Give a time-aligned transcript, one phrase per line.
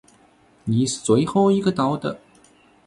[0.63, 2.19] 你是最后一个到的。